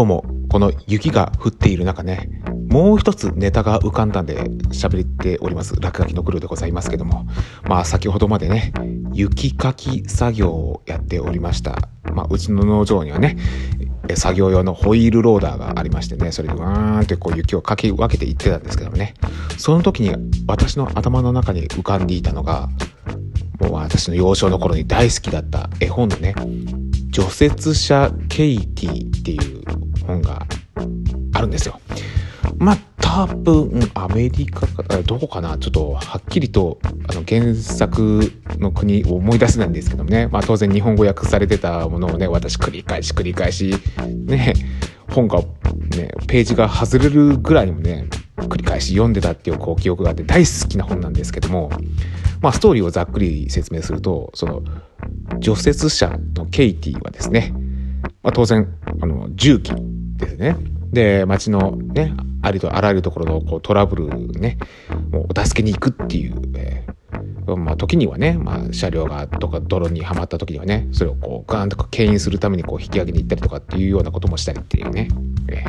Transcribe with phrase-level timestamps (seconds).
[0.00, 2.30] どうも、この雪が降っている中ね、
[2.70, 5.78] もう一つネタが浮かんだんで喋っております。
[5.78, 7.26] 落書きのクルーでございますけども。
[7.68, 8.72] まあ先ほどまでね、
[9.12, 11.76] 雪かき作業をやっておりました。
[12.14, 13.36] まあうちの農場にはね、
[14.14, 19.12] 作業用のホイールローダーがありましてね、それでわーんってこう雪をかき分けていってたんですけどもね、
[19.58, 22.70] その時に私の頭の中に浮かんでいたのが、
[23.60, 26.34] もう私の幼少の頃に大好きだった絵本のね、
[27.10, 29.60] 除雪車ケイティっていう
[30.10, 30.46] 本が
[31.32, 31.80] あるんですよ。
[32.58, 35.58] まあ多分アメリカかどこかな？
[35.58, 36.78] ちょっとはっきりと
[37.08, 43.74] あの原作の国を思い出せないんですけどもね、まあ、当然日本語訳されてたものをね私繰り返し繰り返し
[44.26, 44.54] ね
[45.08, 51.70] 本がねページが外れるぐらいにもね繰り返し読んでたっていうこう記憶があって大好きな本なんですけども、
[52.40, 54.62] まあ、ストーリーをざっくり説明するとその
[55.40, 57.52] 除雪車のケイティはですね、
[58.22, 59.72] まあ、当然あの重機
[60.20, 60.56] ですね。
[60.92, 64.58] で町のねありとあらゆるところのこうトラブルね
[65.10, 75.08] もうお助けに行くっていう、えー、まあ時にはね、まあ、車両がとか泥にはまった時にはねそれをこうガーンとか牽引するためにこう引き上げに行ったりとかっていうようなこともしたりっていうね、
[75.48, 75.64] え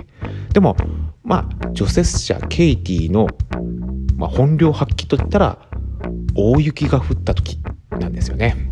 [0.50, 0.76] ー、でも
[1.24, 3.28] まあ除雪車ケイティの、
[4.16, 5.58] まあ、本領発揮といったら
[6.36, 7.60] 大雪が降った時
[7.92, 8.71] なんですよね。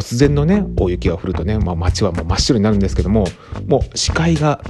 [0.00, 3.26] 突然のね大雪が降るとね、まあ、街はもう真っ白になるんですけども
[3.66, 4.62] もう視界が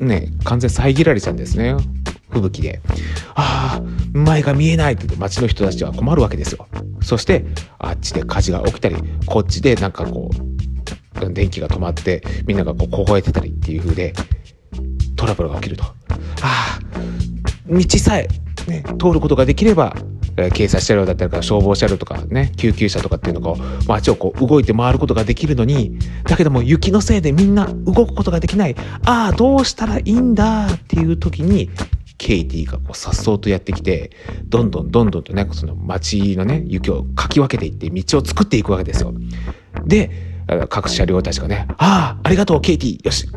[0.00, 1.76] ね完全遮られちゃうんですね。
[2.30, 2.80] 吹雪で。
[3.34, 3.82] ああ
[4.12, 6.66] 前が見えないって街の人たちは困るわけですよ。
[7.02, 7.44] そして
[7.78, 14.14] あっちで火事が起きたりこっちでなんかこう電気が止まってみんながこう凍えてたりっていう風で
[15.16, 15.84] トラブルが起きると。
[15.84, 15.94] あ
[16.42, 16.80] あ
[17.68, 18.28] 道さえ、
[18.68, 19.94] ね、通ることができれば
[20.44, 31.70] え警察車両だったり消防車両とかね救急車とかっていうのが街をこう動いて回ることができるのにだけども雪のせいでみんな動くことができないああどうしたらいいんだっていう時に
[32.18, 34.10] ケイティがこう颯爽とやってきて
[34.44, 39.14] どんどんどんどんとねその街のね雪をかき分けていって道を作っていくわけですよ。
[39.86, 40.10] で
[40.68, 43.04] 各車両たちがね、ああ、ありがとう、ケイティ。
[43.04, 43.28] よし、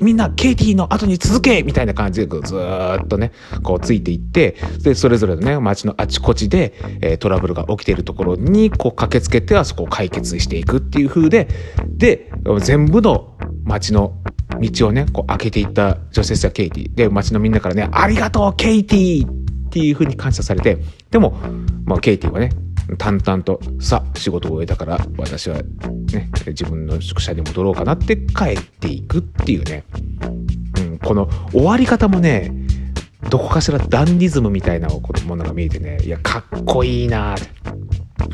[0.00, 11.48] みんな、ケイティの後に続けみたいな感じで、ずっとね、こうついていって、で、それぞれのね、街のあちこちで、えー、トラブルが起きているところに、こう駆けつけてはそこを解決していくっていう風で、
[11.86, 12.30] で、
[12.60, 14.14] 全部の街の
[14.60, 16.94] 道をね、こう開けていった女性者ケイティ。
[16.94, 19.30] で、街のみんなからね、ありがとう、ケイティっ
[19.70, 20.78] ていう風に感謝されて、
[21.10, 21.36] でも、
[21.84, 22.50] まあ、ケイティはね、
[22.98, 25.56] 淡々とさあ仕事を終えたから私は
[26.12, 29.84] ね自分の宿舎に戻ろうかなって帰っていくっていうね、
[30.78, 32.52] うん、この終わり方もね
[33.30, 37.34] どこかしらダンディズムみたいなものが見えてねいやかっこいいな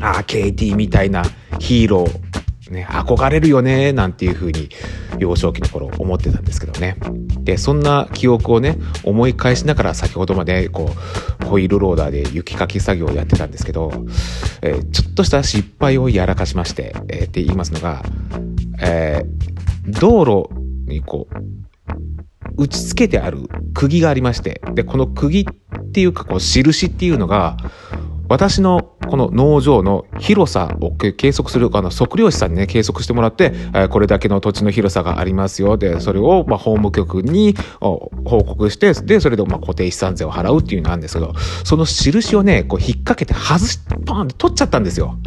[0.01, 1.23] ああ KT みたいな
[1.59, 2.31] ヒーロー
[2.71, 4.69] ね、憧れるよね、なんていうふうに
[5.19, 6.95] 幼少期の頃思ってたんですけどね。
[7.41, 10.89] で、そんな記憶をね、思い返しながら先ほどまで、こ
[11.40, 13.91] う、ホイールローダーで雪かき作業をやってたんですけど、
[14.61, 18.03] えー、ちょっとした失敗をやらかしまして、えー、って言いますのが、
[18.81, 20.49] えー、道路
[20.89, 21.27] にこ
[22.57, 25.45] う、打ち付けてある釘がありまして、で、この釘っ
[25.91, 27.57] ていうか、こう、印っていうのが、
[28.29, 35.75] 私のこの農場の広さを計測するあの測量士さんにね計測してもらって、えこれだけの土地の広さがありますよ。
[35.75, 41.33] でそれをま法務局に報告してでそれでま固定資産税を払うっていうのなんですけど
[41.65, 45.17] その印をねこう引っ掛けて外しパーンって取っちゃったんですよ。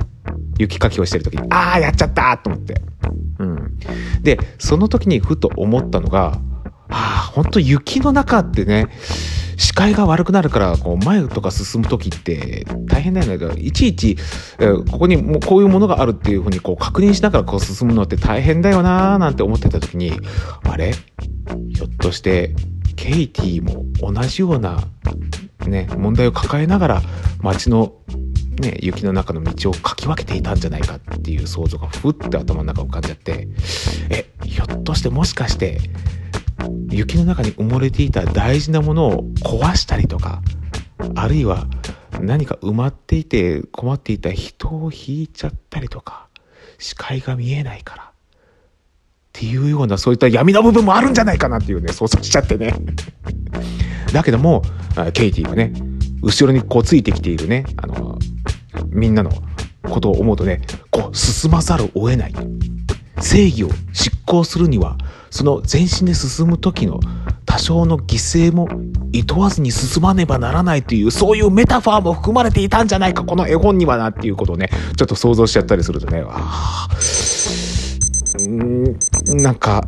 [0.59, 1.47] 雪かきをしてる時に。
[1.51, 2.81] ああやっちゃったと思って。
[3.39, 3.79] うん、
[4.23, 6.39] でその時にふと思ったのが
[6.89, 8.89] ああ本当雪の中ってね
[9.57, 13.39] 視界が悪くなるからこう前とか進む時って大変だよね。
[13.39, 14.17] だからいちいち、
[14.59, 20.13] えー、ここにもうこういうものがあるっていうふうにこう確認しながらこう進むのって大変だよなーなんて思ってた時に
[20.65, 20.93] あれ？
[20.93, 22.55] ひょっとして
[22.97, 24.85] ケイティも同じような
[25.67, 27.03] ね問題を抱えながら
[27.41, 27.95] 街の
[28.55, 33.49] ね、雪の中の道をかき分けていたんじゃないかっていう想像がふって頭の中浮かんじゃって
[34.11, 35.81] えひょっとしてもしかして
[36.91, 40.43] 雪の中に埋もれていた大事なものを壊したりとか
[41.15, 41.67] あるいは
[42.21, 46.29] 何か埋まっていて困っていた人を引いちゃったりとか
[46.79, 48.11] 視界が見えないからっ
[49.33, 52.73] ていうようなそういった闇の部分もあるんじゃないかなっていうね想像しちゃってね。
[54.13, 54.63] だけども
[55.13, 55.73] ケイティはね
[56.23, 58.17] 後ろにこうついてきているねあの
[58.91, 59.33] みんなの
[59.83, 62.35] ことを思うとねこう進まざるを得ない。
[63.21, 64.97] 正義を執行するには
[65.31, 67.01] その前進で進む時の
[67.45, 68.15] 多少の犠
[68.51, 68.69] 牲も
[69.13, 76.89] いとわずに進まねばならないというそういうメタファーも含まれていたんじゃないかこの絵本にはなっていうことをねちょっと想像しちゃったりするとねあ
[79.29, 79.83] なんか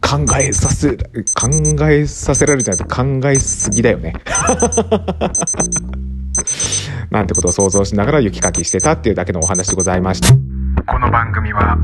[0.00, 1.48] 考えさせ考
[1.88, 4.14] えさせられるじゃなくて考えすぎだよね。
[7.10, 10.28] なんてことを想像しながら雪かきしてたっていうだけのお話でございました。
[10.84, 11.76] この番組は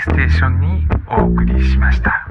[0.00, 2.26] ステーションにお送りしました。